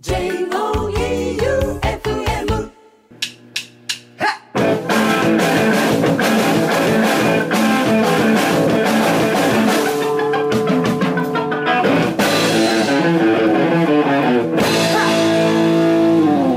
[0.00, 0.30] J-O-E-U-F-M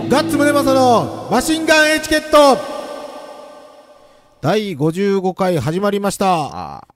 [0.08, 2.60] ガッツムネマソのマシンガンエチケット
[4.42, 6.88] 第55回始まりました。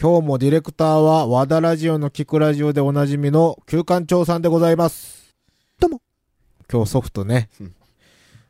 [0.00, 5.21] 今日もディレクターは和田ラジオの聞くラジオでおなじみの旧館長さんでございます。
[6.72, 7.50] 今日ソフトね。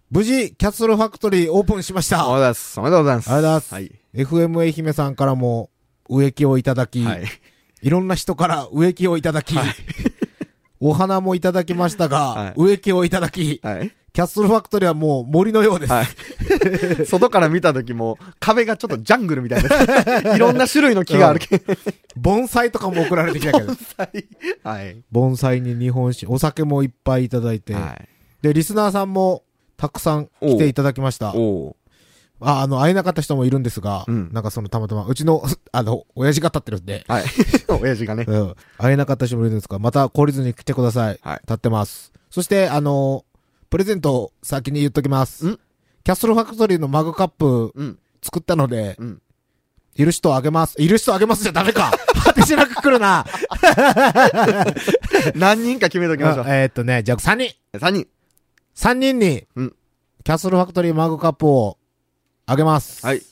[0.08, 2.28] 無事、キャッスルファクトリーオープンしました。
[2.28, 2.78] おめでとうございます。
[2.78, 3.32] おめでとうございます。
[3.32, 3.92] ありがとうございますはい。
[4.14, 5.70] FM 愛媛さんからも
[6.08, 7.24] 植木をいただき、はい
[7.82, 7.90] い、。
[7.90, 9.56] ろんな人から植木をいただき、
[10.78, 13.92] お花もいただきましたが、はい植木をいただき、はい。
[14.12, 15.92] キャッスルファクトリーはもう森のようです。
[15.92, 17.06] はい。
[17.06, 20.36] 外から見た時も、壁がちょっとジャングルみたいな。
[20.36, 21.74] いろんな種類の木があるけど。
[22.16, 23.72] 盆栽とかも送られてきたけど。
[24.62, 25.02] はい。
[25.10, 28.08] 盆栽に日本酒、お酒もいっぱいいただいて、はい。
[28.42, 29.44] で、リスナーさんも
[29.76, 31.34] たくさん来ていただきました。
[31.34, 31.76] お
[32.40, 37.24] あ、あの、会えなかった人もいるんですが、うんなんかそのたまたま、うちの、 あの、親父が立ってるんで、はい。
[37.80, 38.24] 親父がね。
[38.26, 38.54] うん。
[38.78, 41.18] 会えなかった人もいるんですが、また懲りずに来てください。
[41.22, 42.12] はい立ってます。
[42.30, 43.24] そして、あの、
[43.70, 45.46] プレゼントを先に言っときます。
[45.46, 45.58] ん
[46.04, 47.98] キャッスルファクトリーのマグカップうん。
[48.22, 49.22] 作ったので、うん。
[49.94, 50.80] いる人あげます。
[50.80, 51.92] いる人あげますじゃダメか。
[52.24, 53.26] 果てしなく来るな。
[55.36, 56.44] 何人か決めときましょう。
[56.46, 57.54] あえーっとね、じゃあ3人。
[57.78, 58.06] 3人。
[58.76, 59.74] 3人に、うん
[60.24, 61.78] キャッスルファクトリーマグカップを
[62.46, 63.04] あげます。
[63.04, 63.22] はい。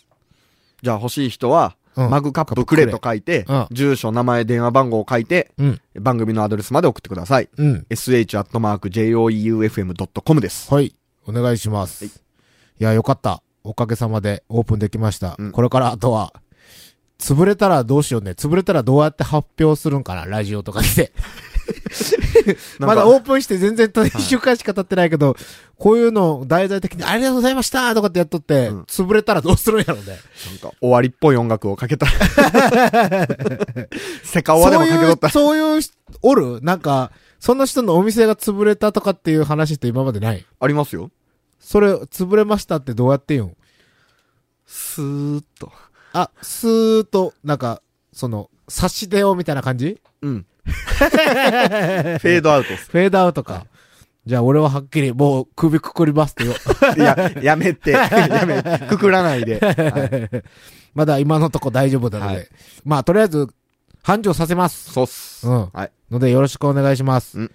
[0.83, 5.81] じゃあ欲しい人は、うんマグカップくれと書いて、うん住所、名前、電話番号を書いて、うん。
[6.01, 7.49] 番組のアドレスまで送ってください。
[7.57, 7.87] うん。
[7.91, 10.73] sh.joeufm.com です。
[10.75, 10.95] はい。
[11.27, 12.05] お願いします。
[12.05, 12.13] はい
[12.81, 13.43] い、や、よかった。
[13.63, 15.37] おかげさまでオープンできました。
[15.39, 16.33] うんこれからあとは、
[17.19, 18.31] 潰れたらどうしようね。
[18.31, 21.13] 潰れたらどうやって発表するんかなラジオとかで。
[22.79, 25.37] まだオープンして全然と一週間しか経ってないけど、
[25.79, 30.05] こういうのを題材的にありがとうございましたとかってやっとって、うん潰れたらどうするんやろうね。
[30.07, 30.13] な
[30.55, 32.07] んか、終わりっぽい音楽をかけた。
[34.25, 35.29] セカオワでもかけとった。
[35.31, 36.61] そういう、そういう人おる？
[36.63, 40.45] なんか、その人のお店が潰れたとかっていう話って今までない？
[40.59, 41.11] ありますよ。
[41.59, 43.57] それ、潰れましたってどうやって言うん？
[44.67, 45.73] スーッと。
[46.13, 47.83] あ、スーッと、なんか、
[48.13, 50.01] その、差し出ようみたいな感じ？
[50.23, 50.47] うん。
[50.67, 52.91] フェードアウトです。
[52.91, 53.67] フェードアウトか。
[54.27, 56.55] じゃあ俺ははっきりもう首くくりますってよ。
[56.97, 57.93] いや、やめて。
[57.93, 59.59] やめ、くくらないで。
[59.59, 60.43] はい
[60.93, 62.37] まだ今のとこ大丈夫なので。
[62.37, 62.49] はい
[62.85, 63.49] まあとりあえず、
[64.03, 64.93] 繁盛させます。
[64.93, 65.47] そうっす。
[65.49, 65.69] うん。
[65.73, 65.91] はい。
[66.11, 67.39] のでよろしくお願いします。
[67.39, 67.53] うん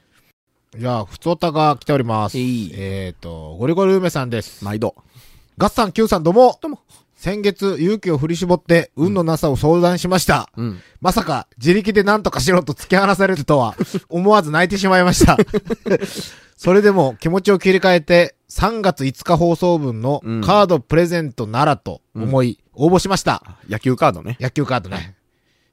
[0.77, 2.37] じゃあ、ふつおたが来ております。
[2.37, 4.65] えいえっ、と、ゴリゴリ梅さんです。
[4.65, 4.93] 毎度。
[5.57, 6.59] ガッサン Q さんどうも。
[6.61, 6.81] どうも
[7.25, 10.51] 先月、勇気を振り絞って、運のなさを相談しました。
[10.57, 10.79] うん。
[11.01, 13.75] まさか、自力で何とかしろと突き放されるとは、
[14.09, 15.35] 思わず泣いてしまいました。
[16.55, 23.41] それでも気持ちを切り替えて、3月5日放送分のうんカードプレゼントならと思い、応募しました。
[23.67, 24.37] 野球カードね。
[24.39, 25.15] 野球カードね。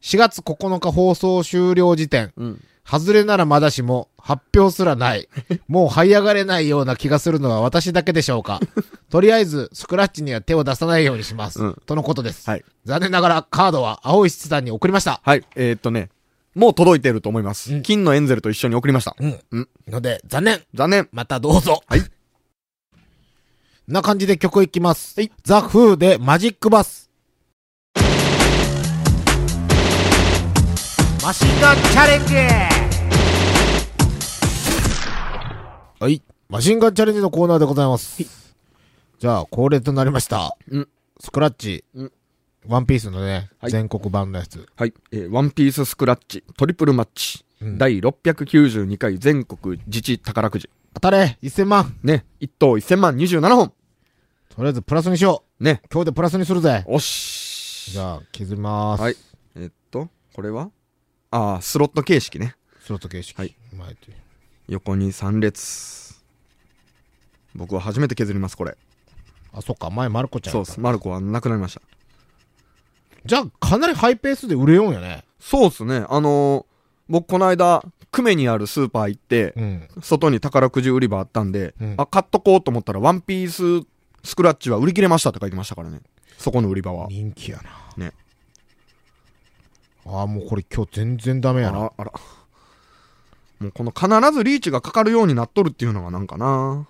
[0.00, 2.64] 4月9日放送終了時点、うん。
[2.84, 5.28] 外れならまだしも、発表すらない。
[5.66, 8.60] もう這い上がれないような気がするのは私だけでしょうか。
[9.10, 11.60] とりあえず、スクラッチには手を出さないようにします。
[11.62, 12.48] うんとのことです。
[12.48, 12.64] はい。
[12.84, 15.20] 残念ながらカードは青石さんに送りました。
[15.24, 15.44] はい。
[15.56, 16.10] えーっとね、
[16.54, 17.72] もう届いてると思います。
[17.74, 19.16] うん金のエンゼルと一緒に送りました。
[19.18, 19.40] うん。
[19.50, 20.62] うんので、残念。
[20.74, 21.08] 残念。
[21.12, 21.82] またどうぞ。
[21.86, 22.02] はい。
[23.88, 25.16] な感じで曲いきます。
[25.44, 27.10] ザ・フーでマジックバス。
[31.22, 32.34] マシンガンチャレンジ
[36.00, 36.22] はい。
[36.48, 38.22] マシンガンチャレンジのコーナーでございます。
[39.18, 40.56] じゃあ、恒例となりました。
[40.68, 40.88] うん
[41.20, 41.84] スクラッチ。
[41.94, 42.12] うん
[42.68, 44.66] ワンピースのね、はい全国版のやつ。
[44.76, 44.94] はい。
[45.12, 47.44] えーワンピーススクラッチ、トリプルマッチ。
[47.60, 50.68] うん第692回全国自治宝くじ。
[50.94, 52.24] 当たれ !1000 万ね。
[52.40, 53.72] 1等1000万27本。
[54.48, 55.80] とりあえずプラスにしよね。
[55.84, 57.92] う今日でプラスにするぜおし。
[57.92, 59.02] じゃあ、削りまーす。
[59.02, 59.16] はい。
[59.56, 60.70] えーっと、これは？
[61.32, 62.54] ああ、スロット形式ね。
[62.80, 63.36] スロット形式。
[63.38, 63.56] はい。
[63.76, 64.16] 前という
[64.68, 66.22] 横に3列。
[67.54, 68.76] 僕は初めて削ります、これ。
[69.52, 70.80] あ、そっか、前マルコちゃんやったそうっす。
[70.80, 71.82] マルコはなくなりました。
[73.24, 75.24] じゃあ、かなりハイペースで売れようんやね。
[75.40, 76.04] そうっすね。
[76.08, 76.72] あのー
[77.08, 79.88] 僕この間、久米にあるスーパー行って、うん。
[80.00, 83.48] 外に宝くじ売り場あったんで、うんあ、買っとこうと思ったら、ワンピー
[83.82, 83.86] ス
[84.24, 86.00] スクラッチは売り切れましたって書いてましたからね。
[86.38, 87.08] そこの売り場は。
[87.10, 88.04] 人気やな。
[88.04, 88.12] ね。
[90.06, 91.78] ああ、もうこれ今日全然ダメやな。
[91.78, 92.12] あら、あら。
[93.60, 96.86] もうこの必ずリーチがかかるようになっとるっていうのがなんかな。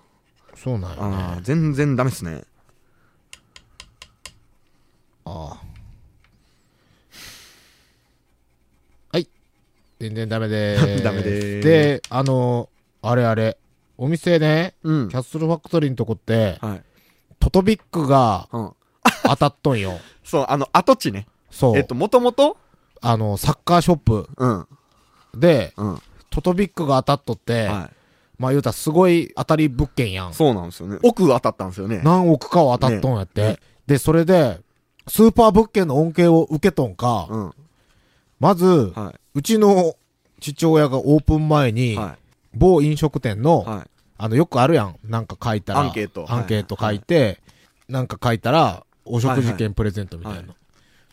[0.55, 1.41] そうなんやあねー。
[1.41, 2.43] 全然ダメっすね。
[5.25, 5.61] ああ。
[9.11, 9.27] はい。
[9.99, 11.03] 全然ダメでーす。
[11.05, 12.69] ダメでーすで、あの、
[13.01, 13.57] あれあれ、
[13.97, 15.15] お店ね、うんキ。
[15.15, 16.83] ャッスルファクトリーのとこって、はい。
[17.39, 18.71] トトビックがうん。
[19.23, 19.99] 当たっとんよ。
[20.23, 21.27] そう、あの、跡地ね。
[21.51, 21.77] そう。
[21.77, 22.57] えっと、もともと
[23.03, 24.67] あの、サッカーショップうん。
[25.35, 26.01] で、うん。
[26.29, 27.91] トトビックが当たっとって、は
[28.39, 30.33] まあ言うたらすごい当たり物件やんい。。
[30.33, 30.97] そうなんですよね。
[31.03, 32.01] 奥当たったんですよね。
[32.03, 33.41] 何億かは当たっとんやって。
[33.41, 34.61] ねで、それで、
[35.07, 37.53] スーパー物件の恩恵を受けとんか、うん。
[38.39, 39.95] まず、はうちの
[40.39, 41.73] 父親がオープン前い。
[41.73, 42.17] に、は
[42.53, 43.69] 某飲食店の、い。
[43.69, 43.89] はい。
[44.17, 44.95] あの、よくあるやん。
[45.03, 45.81] なんか書いたら。
[45.81, 47.41] アンケートアンケート書いて、
[47.89, 50.37] なんか書いたら、お食事券プレゼントみたいな。
[50.39, 50.55] はいは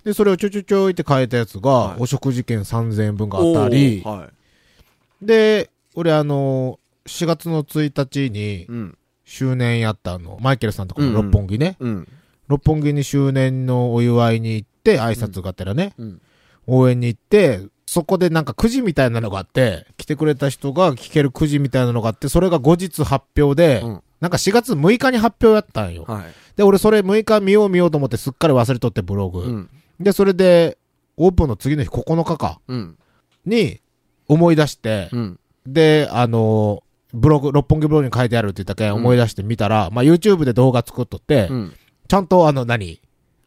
[0.04, 5.26] で、それをちょちょちょいって書いたやつが、はいお食事券3000円分が当たり、おーはい。
[5.26, 8.96] で、俺あの4月の1日にうん。
[9.30, 11.76] 周年やったあの、マイケルさんとかの六本木ね。
[11.78, 12.08] うん。
[12.48, 16.20] 六本木に周年のお祝いに行って、挨拶がてらね、うん。
[16.66, 26.04] 応援に行って、そこでなんかくじみたいなのがあって、来てくれた人が聞けるくじみたいなのがあって、それが後日発表で、うんなんか4月6日に発表やったんよ。
[26.06, 26.24] はい。
[26.54, 29.40] で、俺それ6日見よう見ようと思ってすっかり忘れとってブログ。
[29.40, 29.70] うん。
[30.00, 30.78] で、それで、
[31.16, 32.98] オープンの次の日9日か、うん。
[33.44, 33.80] に
[34.26, 35.40] 思い出して、うん。
[35.66, 36.82] で、あの
[37.12, 41.74] ブログ、六本木ブログに書いてあるって言ったけんうん思い出して見たら、まあ YouTube で動画作っとって、うん。
[42.08, 43.00] ちゃんとあの何？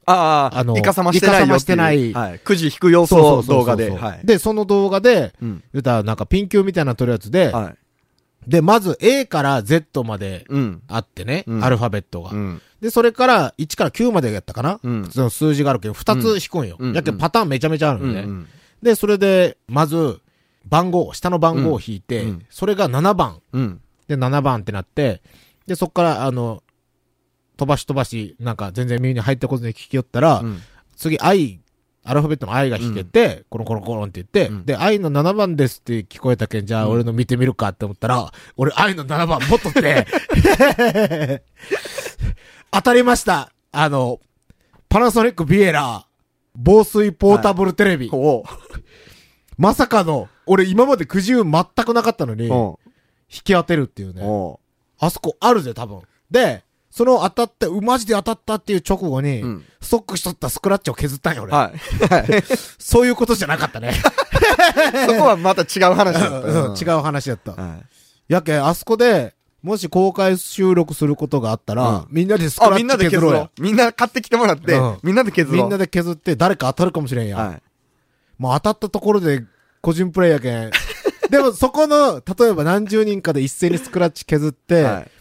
[0.06, 1.48] ああ、あのイカサマしてないよっていう。
[1.48, 2.40] イカサマしてないはい。
[2.40, 3.90] くじ引く様子を動画で。
[3.90, 4.26] はい。
[4.26, 5.64] で、その動画で、うん。
[5.74, 7.76] 言ったらなんかピン球みたいなの撮るやつで、はい。
[8.48, 10.82] で、まず A から Z までうん。
[10.88, 12.62] あってね、うんアルファベットが、うん。
[12.82, 15.10] で、それから1から9までやったかな、うん。
[15.12, 16.76] その数字があるけど、2つ引くんよ。
[16.80, 18.14] うんやけんパターンめちゃめちゃあるうんん。
[18.14, 18.22] ね。
[18.22, 18.48] うん。
[18.82, 20.20] で、それで、まず、
[20.66, 23.42] 番号、下の番号を引いて、うんうんそれが7番。
[23.54, 23.82] うん。
[24.08, 25.22] で、7番ってなって、
[25.68, 26.62] で、そっから、あの、
[27.58, 30.60] 飛ばし飛ばし、なんか全然耳に入ったことに聞きよったら、うん。
[30.96, 31.60] 次、I、
[32.06, 40.06] アルファベットの I が弾けて、コロコロコロンって言って、うんで、I の7番ですって聞こえたけん、じゃあうん俺の見てみるかって思ったら、俺 I の7番持っとって、
[42.72, 43.54] 当たりました。
[43.72, 44.20] あの、
[44.90, 46.06] パナソニックビエラ、
[46.56, 48.10] 防水ポータブルテレビ。
[48.12, 48.44] おう。
[49.58, 52.80] まさかの、俺今までくじ運全くなかったのに、引お
[53.30, 54.22] き当てるっていうね。
[54.24, 54.60] お
[55.00, 56.02] あそこあるぜ、多分。
[56.30, 56.64] で、
[56.96, 59.66] その当たって、う、マジで当たったっていう直後に、うん。
[59.82, 61.52] ストックしとったスクラッチを削ったんよ、俺。
[61.52, 62.08] はい。
[62.08, 62.44] はい。
[62.78, 63.94] そういうことじゃなかったね。
[65.10, 66.48] そこはまた違う話だった。
[66.70, 67.54] うん違う話だった。
[67.54, 67.86] はい。
[68.32, 73.62] やけん、あそこで、もし公開収録することがあったら、うんみんなでスクあ、ラッチ削ろうやで削ろう。。
[73.64, 75.62] みんな買ってきてもらってうん、みんなで削ろう。
[75.64, 77.38] みんなで削って誰か当たるかもしれんや。
[77.38, 77.62] はい。
[78.38, 79.44] もう当たったところで
[79.82, 80.70] 個人プレイやけん。
[81.32, 85.12] でもそこの、例えば何十人かで一斉にスクラッチ削って、はい。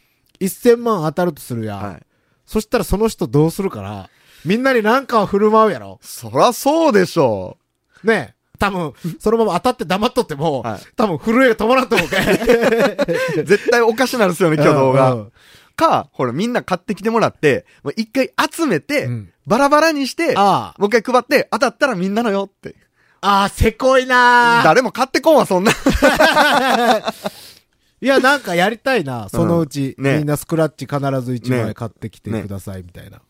[0.46, 1.82] 1000万当たるとするやん。
[1.82, 2.02] はい。
[2.46, 4.10] そしたらその人どうするから、
[4.44, 5.98] みんなに何かを振る舞うやろ。
[6.02, 7.56] そらそうでしょ
[8.04, 8.42] ねえ。
[8.58, 12.20] 多分、そのまま当たって黙っとっても、はい多分震えが止まらんと思うけん。
[12.20, 13.44] う。
[13.44, 15.32] 絶対おかしなるっすよね、 挙動うがん。
[15.74, 20.80] か、ほら、みんな買ってきてもらって、もう一回集めて、うんバラバラにして、ああ。
[20.80, 22.76] もう一回配って、当たったらみんなのよって。
[23.20, 25.72] ああ、せこいなー誰も買ってこんわ、そんな。
[28.02, 29.94] いや、なんかやりたいな、そのうち。
[29.96, 33.22] ねみんなスクラッチ必ず1枚ね買ってきてください、みたいな。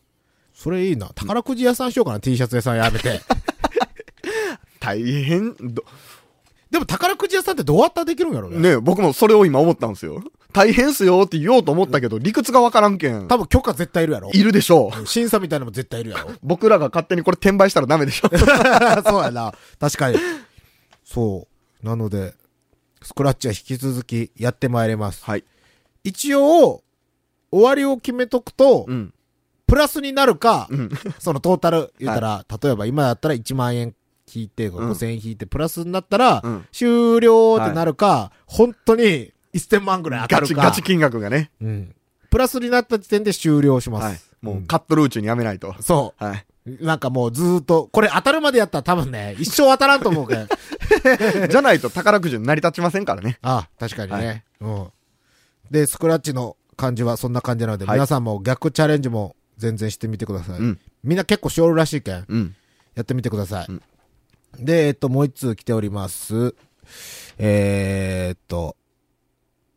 [0.51, 1.11] それいいな。
[1.13, 3.21] 宝くじ屋さんしようかな、T シャツ屋さんやめて。
[4.81, 5.83] 大変、ど
[6.71, 8.57] でも宝くじ屋さんってどうやったらできるんやろね。
[8.57, 10.23] ね僕もそれを今思ったんですよ。
[10.51, 13.27] 大変っすよって言おうと思ったけど、理屈がわからんけん。
[13.27, 14.31] 多分許可絶対いるやろ。
[14.33, 15.05] いるでしょう。
[15.05, 16.31] 審査みたいなのも絶対いるやろ。
[16.41, 18.29] 僕らが勝手にこれ転売したらダメでしょ。
[19.05, 19.53] そうやな。
[19.79, 20.17] 確かに。
[21.05, 21.47] そ
[21.83, 21.85] う。
[21.85, 22.33] なので、
[23.03, 25.23] スクラッチは引き続きやってまいります。
[25.23, 25.43] はい。
[26.03, 26.83] 一応、
[27.51, 29.13] 終わりを決めとくと、うん。
[29.67, 30.89] プラスになるか、うん。
[31.19, 33.95] そのトータル 言ったら、例えば今だったら1万円
[34.33, 40.65] 引いて、うん5000円引いて、プラスになったら、うん終了ってなるか、本当に1000万ぐらい当たガチ、るか。
[40.65, 41.51] ガチ金額がね。
[41.61, 41.95] うん。
[42.29, 44.03] プラスになった時点で終了します。
[44.05, 44.19] はい。
[44.41, 45.75] もううんカットルーチュにやめないと。
[45.81, 46.45] そはい。
[46.65, 46.85] う。
[46.85, 50.47] なんかもうずーっと、これ当たるまでやったら多分ね、 一生当たらんと思うけど。
[51.47, 53.37] じゃないと宝くじに成り立ちませんからね。
[53.41, 54.87] あ確かにね、うん。
[55.71, 60.59] で、スクラッチの感じはそんな感じなので、はい皆さんも逆チャレンジも全然してみてください。
[60.59, 60.79] うん。
[61.03, 62.55] みんな結構しおるらしいけん、うん。
[62.95, 63.65] やってみてください。
[63.69, 63.81] うん
[64.59, 66.55] で、えっと、もう一通来ております。
[67.37, 68.75] えー、っと、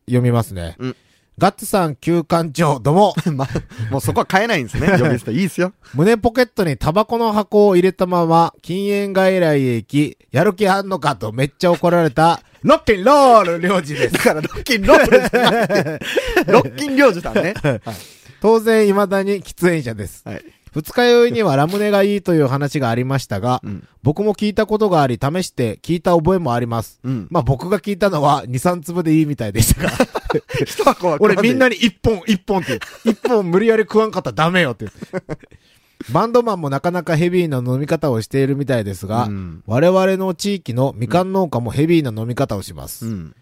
[0.07, 0.77] 読みますね。
[0.79, 0.97] うん
[1.39, 3.15] ガッツさん、旧館長、どうも。
[3.35, 3.49] まあ、
[3.93, 4.89] もうそこは買えないんですね。
[4.99, 5.75] 呼び捨ていいですよ。
[5.93, 14.21] 胸ポケットにタバコの箱を入れたまま、禁煙外来へ行き、やる気あんのかとめっちゃ怒られた、 ロッキンロール領事ですだ。
[14.21, 15.75] から、ロッキンロールじゃなく
[16.47, 17.53] て、ロッキン領事さんね。
[17.63, 17.81] はい。
[18.41, 20.23] 当然、未だに喫煙者です。
[20.25, 20.45] はい。
[20.77, 23.89] 二日酔いにはラムネがいいという話がありましたが、うん。
[24.03, 27.01] 僕も聞いたことがあり、試して聞いた覚えもあります。
[27.03, 27.29] うん。
[27.31, 29.91] まあ僕が聞いたのは2、3粒でいいみたいでしたが、
[30.67, 31.77] 一箱は俺みんなに。
[31.77, 34.85] に1本、1本って、1本無理やり食わんかったらダメよって。
[36.13, 39.63] バンドマンもなかなかヘビーな飲み方をしているみたいですが、うん。
[39.67, 43.07] 我々の地域のみかん農家もヘビーな飲み方をします。
[43.07, 43.35] うん。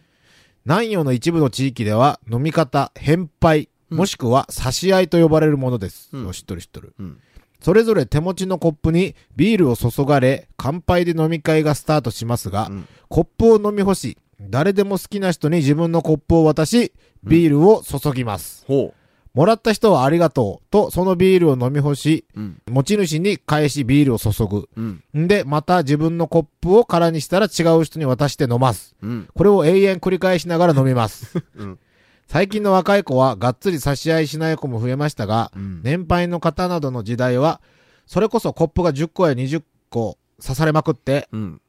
[0.67, 6.11] 南洋の一部の地域では飲み方、変杯、うんもしくは差し合いと呼ばれるものです。
[6.13, 6.95] うんよ知っとる知っとる。
[6.99, 7.21] うん。
[7.61, 18.65] それぞれ手持ちのコップにビールを注がれ、乾杯で飲み会がスタートしますが、うんコップを飲み干し、誰でも好きな人に自分のコップを渡し、ビールを注ぎます。
[18.67, 18.93] ほ
[19.35, 22.41] もらった人はありがとうと、そのビールを飲み干し、う。
[22.41, 22.63] うん。
[22.71, 24.69] 持ち主に返しビールを注ぐ。
[24.77, 25.03] うん。
[25.17, 28.95] んで、また自分のコップを空にしたら違う人に渡して飲ます。
[29.03, 29.29] うん。
[29.35, 31.43] これを永遠繰り返しながら飲みます。
[31.57, 31.79] うん。
[32.27, 35.83] 最近の若い子はがっつり差し合いしない子も増えましたが、うん。
[35.83, 37.61] 年配の方などの時代は、
[38.07, 41.61] それこそコップが10個や20個刺されまくって、うん。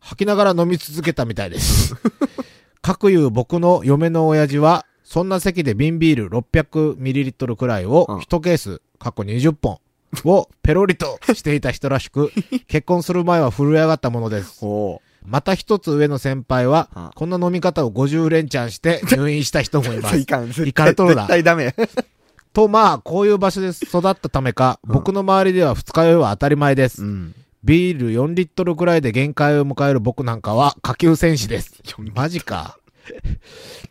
[0.00, 1.94] 吐きながら飲み続けたみたいです。
[2.82, 9.78] 各いう僕の嫁の親父は、そんな席で瓶ビール 600ml くらいをうん1ケース、過去20本
[10.24, 12.32] をペロリとしていた人らしく、
[12.66, 14.64] 結婚する前は震え上がったものです。
[15.22, 20.16] ほまた一つ上の先輩はうん、こんな飲み方を50連チャンして 入院した人もいまう。
[20.16, 20.26] いす。
[20.26, 20.50] かん。
[20.50, 21.74] いかれとるな絶対ダメ。
[22.52, 27.02] と、まあ、こういう場所で育ったためか、うん僕の周りでは二日酔いは当たり前です。
[27.02, 27.34] ん。
[27.64, 31.80] ビール4リットルくらいで限界を迎える僕なんかは下級戦士です。
[32.14, 32.78] マジか。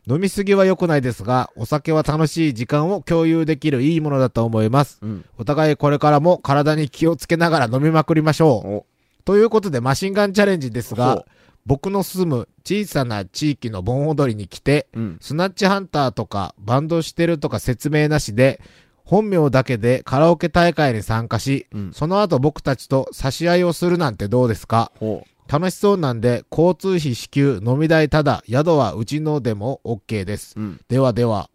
[0.08, 5.00] 飲みすぎは良くないですが、お酒は楽しい時間を共有できるいいものだと思います。
[5.02, 5.26] うん。
[5.38, 8.91] お互いこれからも体に気をつけながら飲みまくりましょう。
[9.22, 9.24] お。
[9.26, 11.26] ということでマシンガンチャレンジですほがう、
[11.66, 15.18] 僕の住む小さな地域の盆踊りに来て、うん。
[15.22, 18.60] スナッチハンターとかバンドしてるとか説明なしで、
[19.04, 21.92] 本名だけでカラオケ大会に参加し、うん。
[21.94, 24.92] その後僕たちと差し合いをするなんてどうですか？
[25.00, 30.54] ほ楽しそうなんで、交通費支給、飲み代ただ、宿はうちのでも OK です。
[30.56, 30.62] う。
[30.62, 30.82] うん。
[30.88, 31.50] ではでは。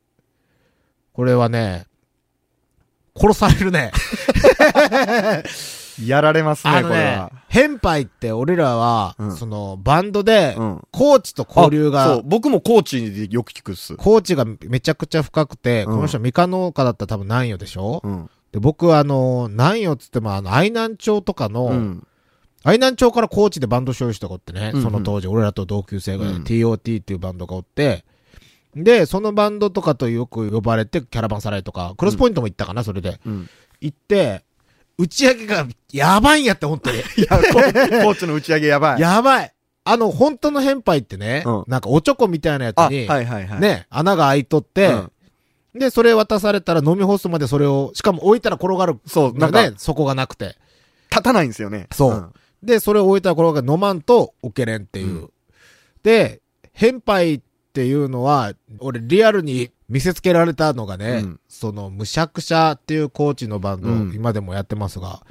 [1.14, 1.86] これはね、
[3.16, 3.92] 殺されるね。
[6.04, 10.82] やられますね、これは。、変杯って俺らは、うんその、バンドで、うん。
[10.92, 13.96] コーチと交流あそうが、、僕もコーチでよく聞くっす。
[13.96, 18.30] コーチがめちゃくちゃ深くて、うんこの人、ミカ農家だったら多分南予でしょ、うん。
[18.52, 22.06] で、僕はあの、南予っつってもあの、愛南町とかの、うん。
[22.64, 28.04] 愛南町から高知でバンド所有した子ってね、うんうんその当時、俺らと同級生が、うん TOT っていうバンドがおって、
[28.76, 33.20] で、そのバンドとかとよく呼ばれて、キャラバンサライとか、クロスポイントも行ったかな、それで。
[33.24, 33.48] うん。
[33.80, 34.44] 行って、
[34.98, 36.98] 打ち上げがやばいんやって、本当に。
[37.18, 39.00] いや、ココーチの打ち上げやばい。
[39.00, 39.52] やばい。
[39.84, 43.60] あの、本当の変杯ってね、うんなんかおちょこみたいなやつあ、はいに、はいはい。
[43.60, 45.12] ね、穴が開いとって、うん
[45.78, 48.98] で、それ渡されたら飲み干すまでそれを、しかも置いたら転がる。
[49.06, 50.56] そう、ななんんか、かね、そこがなくて。
[51.10, 51.86] 立たないんですよね。
[51.92, 55.06] そうんで、それを置いたら転がる飲まんと置けれんっていう。
[55.06, 55.30] うん
[56.02, 56.40] で、
[56.72, 57.40] 変杯っ
[57.72, 65.22] ていうのは、俺リアルに見せつけられたのがね、うんその、むしゃくしゃっていうコーチのバンド、うん今でもやってますが、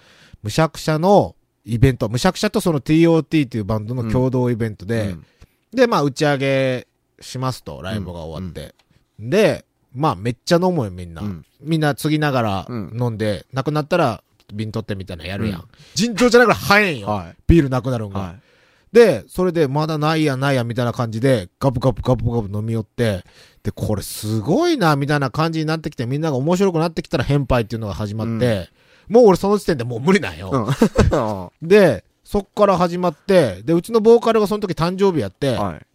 [0.43, 1.35] むしゃくしゃの
[1.65, 5.25] イベント、むしゃくしゃとその TOT っていうバンドの共同イベントで、うん
[5.73, 6.87] で、まあ打ち上げ
[7.19, 8.73] しますと、ライブが終わって。
[9.19, 11.21] で、まあめっちゃ飲むよみんな。
[11.21, 15.59] うんみんな継ぎながらうん飲んで、なくなったら瓶取ってみたいなのやるやん。
[15.61, 17.07] うん尋常じゃなくら早いんよ。
[17.07, 18.19] はいビールなくなるんが。
[18.19, 18.35] は
[18.91, 23.25] で、それでまだないやないやみたいな感じで、ガブガブガブガブ飲み寄って、
[23.65, 28.69] で、これすごいな、みたいな感じになってきて、みんなが面白くなってきたら変杯っていうのが始まって、
[29.09, 30.51] もう俺その時点でもう無理なんよ。
[30.51, 31.63] い。
[31.63, 31.67] うん。
[31.67, 35.85] で、そっから始まって、で、うちのボーカルがその時誕生日やって、はい。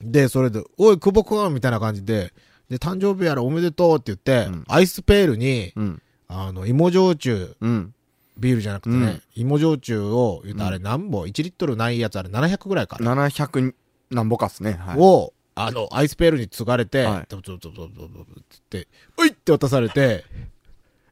[0.00, 2.32] で、それで、おい、久保くんみたいな感じで、
[2.70, 6.02] で、誕生日やらおめでとうって言って、うんアイスペールに、うん。
[6.28, 7.94] あの、芋焼酎、うん。
[8.38, 12.96] ビールじゃなくてね、うん芋焼酎を、言うとあれ何本、1リットルないやつあれ700ぐらいか。
[12.96, 13.74] 700
[14.10, 14.72] なんぼかっすね。
[14.72, 14.98] はい。
[14.98, 18.24] を、あの、アイスペールに継がれて、はいドドドドドドドっ
[18.70, 20.24] て、ういって渡されて、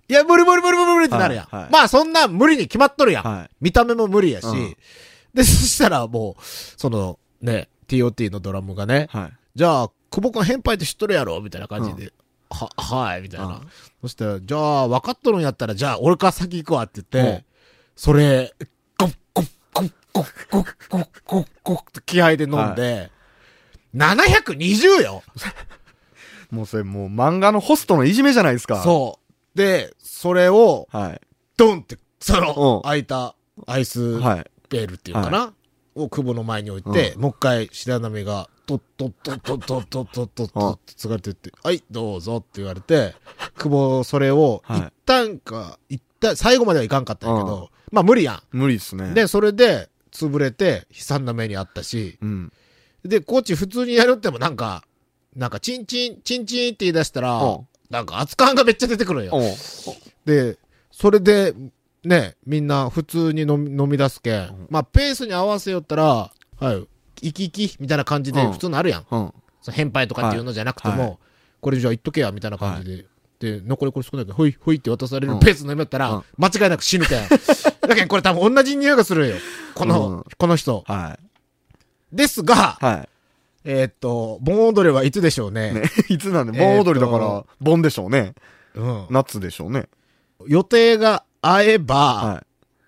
[0.09, 1.45] いや、無理無理無理無理無理ってなるやん。
[1.47, 3.25] はいはいまあ、そんな無理に決まっとるやん。
[3.25, 3.51] はい。
[3.61, 4.77] 見た目も無理やし、うん
[5.33, 9.33] で、そしたらもう、その、ね、TOT のドラムがね、はい。
[9.55, 12.13] じゃあ、久保君変配って知っとるやろみたいな感じで。
[12.51, 13.47] は、はい、みたいな。
[13.47, 13.69] うん
[14.01, 17.45] そしたら、じゃあ、分かっとるんやったら、じゃあ、俺から先行くわって言って、うん
[17.95, 18.55] それ、
[18.99, 23.11] ゴッゴッゴッゴッゴッゴッゴッゴッって気合で飲んで、
[23.95, 25.23] 720よ
[26.51, 28.83] もうそれもう漫画のホストのいじめじゃないですか。
[28.83, 29.21] そ
[29.55, 29.59] う。
[29.59, 30.97] で、それを、う。
[30.97, 31.21] はい。
[31.57, 34.51] ドンって、そのう、ん開いたアイスはい。
[34.69, 35.53] ペールっていうかな、
[35.95, 43.15] を久保の前に置いて、もう一回白波が、とっとっとっとっとっとっとっとっとって継がれてって、はい、どうぞって言われて、
[43.57, 49.11] 久保それを、はい一旦か、一った、最後まではいかんかったんやけど、まあ無理や無理っすね。
[49.11, 52.53] ん。、で、それで、潰れて、悲惨な目にあったし、うん。
[53.05, 54.85] で、コーチ普通にやるってもなんか、
[55.37, 59.33] なんか、チンチン、チンチンって言い出したらうん、なんか熱感がめっちゃ出てくるんよ。
[60.25, 60.59] で、
[60.91, 61.55] それで、
[62.05, 64.67] ね、みんな普通に飲み飲み出すけん。
[64.71, 66.87] まあ、ペースに合わせよったら、はい、
[67.23, 69.07] 生き生きみたいな感じでうん普通のあるやん。
[69.11, 69.33] うん。
[70.09, 71.17] とかっていうのじゃなくても、はいは
[71.61, 73.07] これじゃあ言っとけや、みたいな感じ
[73.39, 73.59] で。
[73.59, 77.29] で、残りこれ少ないから、ほい、ほいって渡されるうんペース飲みよったら、うん間違いなく死ぬけん。
[77.29, 79.37] だけどこれ多分同じ匂いがするよ。
[79.75, 80.85] この、うんこの人。
[80.87, 81.19] は
[82.13, 82.85] ですが、い。
[82.85, 83.09] は
[83.65, 85.71] えーっと、盆踊りはいつでしょうね。
[85.71, 85.75] い。
[85.75, 88.35] ね、 いつなんで、盆踊りだからえーっ、盆でしょうね。
[88.75, 89.07] うん。
[89.11, 89.89] 夏でしょうね。
[90.47, 92.45] 予定が合えば、は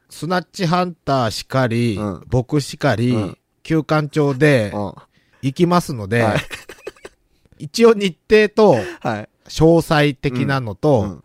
[0.08, 4.76] スナッチハンターしかり、うん僕しかり、うん休館長でい。
[4.76, 4.94] うん。
[5.42, 6.38] 行きますので、はい
[7.58, 9.28] 一応日程とはい。
[9.48, 11.24] 詳細的なのと、うん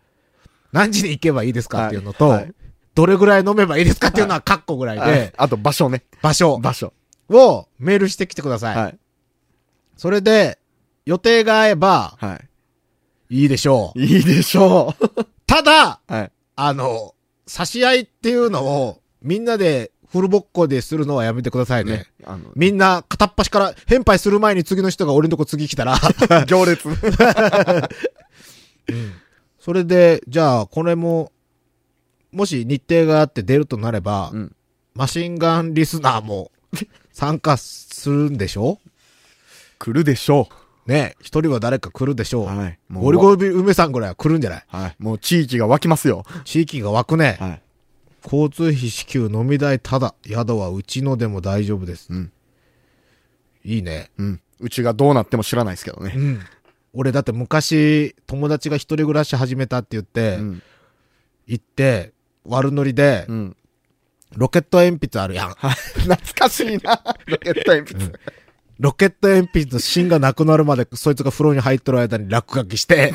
[0.70, 2.54] 何時に行けばいいですかっていうのと、はいはい
[2.94, 6.02] どれぐらい飲めばいいですかっていうのはカッコぐらいで、はいあと場所ね。
[6.20, 6.92] 場所場所。
[7.28, 8.76] をメールしてきてください。
[8.76, 8.98] はい。
[9.96, 10.58] それで、
[11.06, 12.40] 予定が合えばは
[13.30, 14.00] いいでしょう。
[14.00, 14.18] い。
[14.18, 15.08] いいでしょう。
[15.46, 16.32] ただ、はい。
[16.56, 17.14] あの、
[17.46, 21.92] 差し合いっていうのをみんなでフルボッコでするのはやめてくださいね。
[21.92, 22.06] ね。
[22.24, 25.98] あの、みんな片っ端から、変配する前に次の人が俺のとこ次来たら、
[26.46, 26.88] 行列。
[29.60, 31.32] それで、じゃあ、これも、
[32.32, 34.54] もし日程があって出るとなれば、うん
[34.94, 36.50] マシンガンリスナーも
[37.18, 38.78] 参加するんでしょ？
[39.80, 40.48] 来るでしょ
[40.86, 42.46] ね一人は誰か来るでしょう。
[42.46, 44.64] はいもうゴリゴリ梅さんぐらいは来るんじゃない？
[44.72, 44.96] うはい。
[45.00, 46.22] もう地域が湧きますよ。
[46.44, 47.36] 地域が湧くね。
[47.40, 47.62] はい。
[48.22, 50.14] 交通費支給飲み代ただ。
[50.24, 52.06] 宿はうちのでも大丈夫です。
[52.12, 52.32] うん。
[53.64, 54.12] いいね。
[54.16, 54.40] うん。
[54.60, 56.12] うちがどうなっても知らないですけどね。
[56.14, 56.40] うん。
[56.94, 60.62] 俺だって昔、友達が一人暮らし始めたって言って、うん。
[61.46, 62.12] 行って、
[62.44, 63.56] 悪ノリで、うん。
[64.36, 65.50] ロケット鉛筆あるやん。
[65.50, 65.74] はい。
[66.00, 67.02] 懐かしいな。
[67.26, 68.12] ロケット鉛筆。
[68.78, 73.12] ロケット鉛筆の芯がなくなるまで、そいつが風呂に入ってる間に落書きして、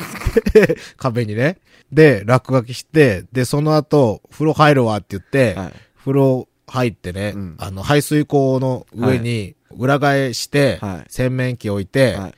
[0.98, 1.58] 壁にね。
[1.92, 5.72] で、落書きして、で、その後、風呂入るわって言って、はい。
[5.98, 12.34] 風呂入ってね、うんあの、排水口の上に裏返して、はい洗面器置いて、はい。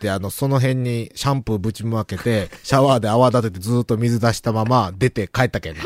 [0.00, 5.82] で、あの、その辺にシャンプーぶちまけて、 シャワーで泡立ててずーっと水出したまま出て帰ったけんな。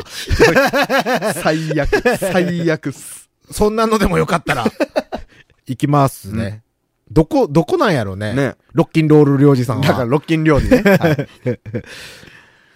[1.33, 2.17] 最悪。
[2.17, 3.29] 最悪っす。
[3.51, 4.65] そんなのでもよかったら、
[5.65, 6.63] 行きますね。
[7.11, 8.33] どこ、どこなんやろうね。
[8.33, 8.55] ね。
[8.73, 9.87] ロッキンロール領事さんは。
[9.87, 10.77] だから、ロッキン料理ね。
[10.77, 11.59] はい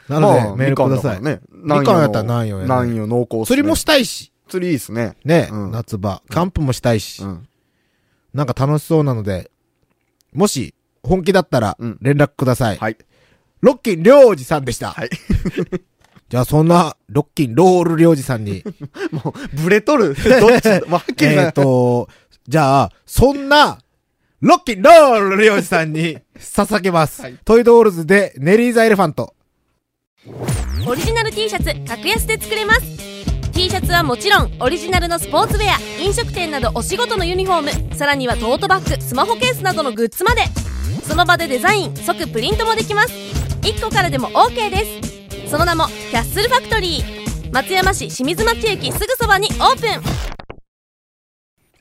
[0.08, 1.22] なので、まあメールください。
[1.22, 1.42] ね。
[1.52, 5.18] みかんやったら南洋やね南洋濃厚釣りもしたいし、釣りいいっすね。
[5.26, 6.22] ね、うん夏場。
[6.30, 7.48] キャンプもしたいし、うん。
[8.34, 9.52] なんか楽しそうなので、
[10.34, 10.74] もし、
[11.08, 12.78] 本気だったらうん、連絡ください。
[12.78, 12.98] はい。
[13.62, 14.92] ロッキン領事さんでした。
[14.92, 15.10] はい。
[16.30, 18.62] じゃあ、そんな、ロッキンロール領事さんに、
[19.12, 20.14] もう、ブレとる。
[20.42, 20.68] どっち？
[20.92, 21.52] わけえっが。
[21.54, 22.10] と、
[22.48, 23.80] じゃあ、そんな、
[24.42, 27.22] ロッキンロール領事さんに、捧げます。
[27.22, 29.34] はいトイドールズで、ネリーザエレファント。
[30.86, 32.82] オリジナル T シャツ格安で作れます
[33.54, 40.42] T シャツはもちろんオリジナルのスポーツウェア飲食店などお仕事のユニフォームさらにはトートバッグスマホケースなどのグッズまで
[41.08, 43.14] その場でデザイン即プリントもできます
[43.62, 45.02] 1個からでも OK で
[45.46, 50.28] すその名もキャッスルファクトリー松山市清水町駅すぐそばにオープン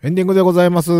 [0.02, 0.92] エンディングでございます。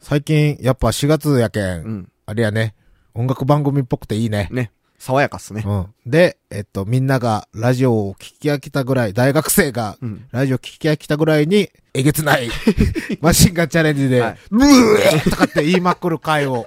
[0.00, 2.12] 最近、やっぱ4月やけん、うん。
[2.24, 2.74] あれやね、
[3.12, 4.48] 音楽番組っぽくていいね。
[4.50, 4.72] ね。
[4.98, 5.62] 爽やかっすね。
[5.66, 5.94] うん。
[6.06, 10.26] で、えっと、みんながラジオを聞き飽きたぐらい、大学生がうん。
[10.30, 12.50] ラジオ聞き飽きたぐらいに、えげつない、
[13.22, 16.66] マシンガンチャレンジで、はいブーとかって言いまくる回を、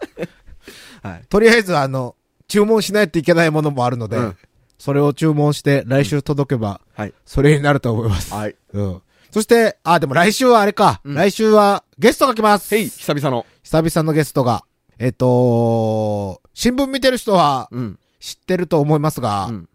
[1.04, 1.26] はい。
[1.30, 2.16] とりあえずあの、
[2.48, 4.38] 注文しないといけないものもあるので、うん
[4.78, 7.14] それを注文して来週届けば、はい。
[7.26, 8.32] それになると思います。
[8.32, 8.56] はい。
[8.74, 9.02] うん。
[9.32, 11.02] そして、あ、でも来週はあれか。
[11.04, 12.76] うん来週はゲストが来ます。
[12.76, 13.46] へい、久々の。
[13.64, 14.64] 久々のゲストが。
[15.00, 18.00] えっと、新聞見てる人はうん。
[18.20, 19.70] 知ってると思いますが、うん。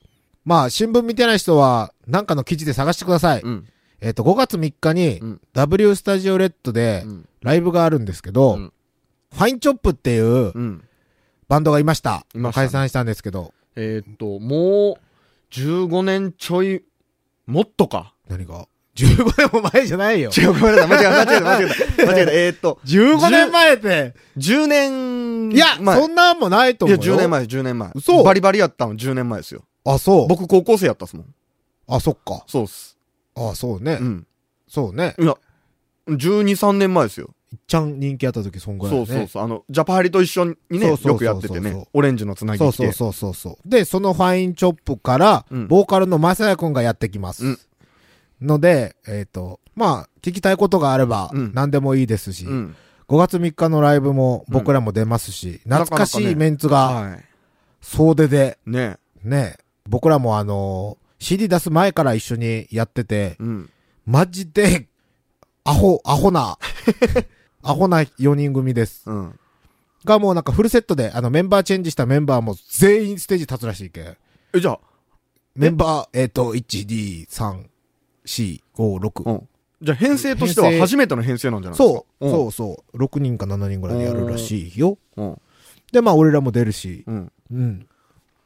[0.44, 3.40] まあ、新聞見てない人は、なんかの記事で探してください。
[3.40, 3.66] うん。
[4.04, 7.28] えっと、5月3日に、うん W スタジオレッドでうん。
[7.40, 8.72] ライブがあるんですけど、うん
[9.32, 10.84] ファインチョップっていううん。
[11.48, 12.26] バンドがいました。
[12.34, 16.82] いましたね解散したんですけど、えーっと、もう、15年ちょい、
[17.46, 18.14] もっとか。
[18.28, 20.30] 何が ?15 年も前じゃないよ。
[20.36, 20.88] 違う、ごめんなさい。
[20.88, 21.66] 間違えた、間違えた、間違え
[22.06, 22.12] た。
[22.12, 22.32] 間違えた。
[22.32, 25.98] えーっと、15年前って、10年いや、前。
[26.00, 27.14] そんなんもないといや、思うよ。
[27.14, 27.30] 10年。
[27.30, 27.90] 前、10年前。
[27.94, 29.62] 嘘バリバリやったの10年前ですよ。
[29.84, 30.28] あ、そう。
[30.28, 31.34] 僕高校生やったっすもん。
[31.88, 32.44] あ、そっか。
[32.46, 32.91] そうっす。
[33.36, 33.98] あ、そうね。
[34.00, 34.26] うん。
[34.68, 35.14] そうね。
[35.18, 35.36] いや、
[36.08, 37.30] 12、3年前ですよ。
[37.52, 38.96] いっちゃん人気あった時そんぐらい。
[38.96, 39.42] そうそうそう。
[39.42, 41.86] あの、ジャパハリと一緒にね、そうそうそうそうよくやっててね。
[41.92, 42.76] オレンジのつなぎ着て。
[42.76, 43.68] そうそうそうそうそう。
[43.68, 47.46] で、そのファインチョップから、うんボーカルのまさやくんがやってきます。
[47.46, 47.58] うん
[48.40, 52.76] ので、えっ、と、まあ、聞きたいことがあれば、うん何でもいいですし、うん。
[53.08, 57.18] 5月3日のライブも僕らも出ますし、うん懐かしいメンツがは
[57.80, 58.70] 総出で、い。
[58.70, 63.70] ねね、僕らもあのー CD 出す前から一緒にやってて、うん。
[64.04, 64.88] マジで、
[65.64, 66.58] アホ、アホな、
[67.62, 69.08] アホな4人組です。
[69.08, 69.38] うん。
[70.04, 74.18] がもうなんかフルセットで、あのメンバーチェンジしたメンバーも全員ステージ立つらしいけ。
[74.52, 74.80] え、じゃあ、
[75.54, 77.66] メンバー、えっ、と、1、2、3、
[78.26, 79.22] 4、5、6。
[79.30, 79.48] うん。
[79.80, 82.00] じゃあ編成としては初めての編成なんじゃないですか？
[82.00, 82.96] そう、そうそう。
[82.96, 84.98] 6人か7人ぐらいでやるらしいよ。
[85.16, 85.28] うん。
[85.30, 85.38] うん。
[85.92, 87.04] で、まあ俺らも出るし。
[87.06, 87.32] うん。
[87.52, 87.86] うん。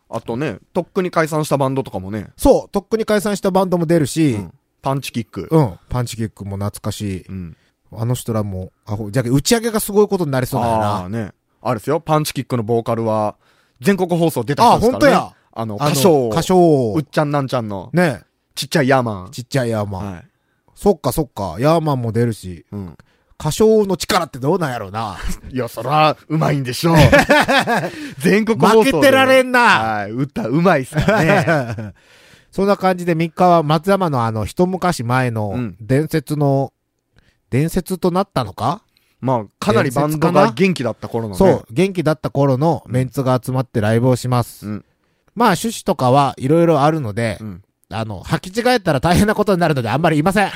[0.08, 4.52] あとね、とっくに解散したバンドとかもね、そう、とっくに解散したバンドも出るし、うん
[4.86, 5.48] パンチキック。
[5.50, 5.78] うん。
[5.88, 7.22] パンチキックも懐かしい。
[7.22, 7.56] うん。
[7.90, 10.84] あの人らも、アホ、じゃあ打ち上げがすごいことになりそうだよな。
[10.84, 11.32] ああね。
[11.60, 13.34] あれですよ、パンチキックのボーカルは、
[13.80, 15.16] 全国放送出た人あ、ですからね。
[15.16, 15.34] 本当や。
[15.52, 16.28] あの、あの歌唱。
[16.28, 17.02] 歌唱うっ。
[17.02, 18.22] ちゃんなんちゃんの、ね。
[18.54, 19.30] ちっちゃいヤーマン。
[19.32, 20.12] ちっちゃいヤーマン。
[20.12, 20.24] はい。
[20.76, 21.56] そっかそっか。
[21.58, 22.64] ヤーマンも出るし。
[22.70, 22.96] うん。
[23.38, 25.18] 歌唱の力ってどうなんやろうな。
[25.50, 26.96] いや、そら、うまいんでしょう。
[28.18, 28.90] 全国放送で。
[28.92, 29.60] 負けてられんな。
[29.60, 30.10] はい。
[30.10, 31.94] 歌うまいっすからね。
[32.50, 36.72] そんな感じで3日は松山のあの一昔前のうん伝説の、
[37.50, 38.82] 伝説となったのか？
[39.20, 41.36] まあ、かなりバンドが元気だった頃のね。
[41.36, 44.66] そう、元気だった頃のメンツが集まってライブをします。
[44.66, 44.84] うん
[45.36, 47.62] まあ趣旨とかはいろいろあるので、うん。
[47.90, 50.50] あの、履き違えたら大変なことになるのであんまり言いません。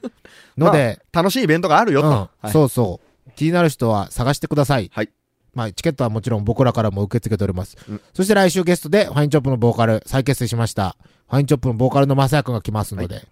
[0.56, 2.08] ので、まあ楽しいイベントがあるよと。
[2.08, 3.30] うんはいそうそう。
[3.36, 4.90] 気になる人は探してください。
[4.92, 5.10] はい。
[5.54, 7.76] まあ、チケットはもちろん僕らからも受け付けております。
[7.88, 10.96] うんそして来週ゲストでファインチョップのボーカル再結成しました。
[11.28, 13.26] ファインチョップのボーカルのまさやくんが来ますので。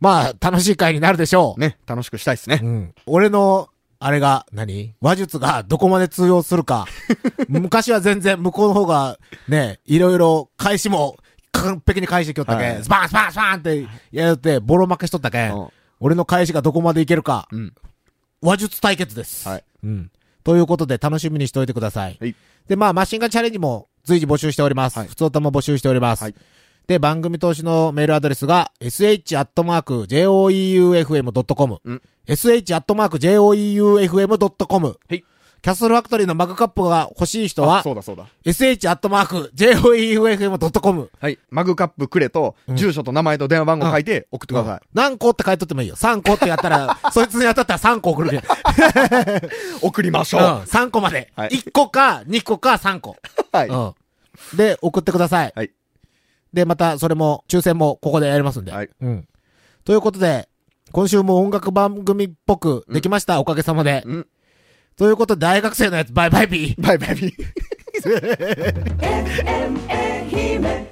[0.00, 1.60] まあ、楽しい回になるでしょう。
[1.60, 2.60] ね、楽しくしたいっすね。
[2.62, 2.94] うん。
[3.06, 3.68] 俺の、
[4.00, 6.86] あれが何、話術がどこまで通用するか。
[7.48, 11.18] 昔は全然向こうの方が、ね、いろいろ返しも
[11.52, 15.68] 完璧に返してきよったけ、はいスパンスパンスパンってやってボロ負けしとったけ、うん
[16.04, 17.46] 俺の返しがどこまでいけるか。
[17.52, 17.72] うん。
[18.40, 19.48] 話術対決です。
[19.48, 19.64] はい。
[19.84, 20.10] うん。
[20.42, 22.16] ということで楽しみにしておいてください。
[22.20, 22.34] はい
[22.66, 24.98] で、まあ、マシンガンチャレンジも随時募集しております。
[24.98, 26.24] はい普通歌も募集しております。
[26.24, 26.34] はい
[26.88, 35.24] で、番組投資のメールアドレスが、sh.joeufm.com、うん sh.joeufm.com、はい
[35.62, 38.26] キャッスルファクトリーのマグカップが欲しい人あは、そうだそうだ。
[38.44, 41.10] sh.joeufm.com。
[41.20, 41.38] はい。
[41.50, 44.80] マグカップくれと、住所と名前と電話番号書いて送ってください。
[44.92, 45.94] 何個って書いとってもいいよ。
[45.94, 48.42] 3個ってやったら、 そいつに当たったら3個送るけん。
[49.82, 50.40] 送りましょう。
[50.42, 51.30] うん、3個まで。
[51.36, 53.14] はい1個か、2個か、3個。
[53.52, 53.68] はい。
[53.68, 53.94] うん。
[54.56, 55.52] で、送ってください。
[55.54, 55.70] はい。
[56.52, 58.72] で、また、それも、抽選もここでやりますんで。
[58.72, 58.90] はい。
[59.00, 59.28] うん。
[59.84, 60.48] ということで、
[60.90, 63.38] 今週も音楽番組っぽくできました。
[63.38, 64.02] おかげさまで。
[64.04, 64.26] うん。
[64.96, 66.82] ということで、大学生のやつ、バイバイビー。
[66.82, 67.42] バイバイビー。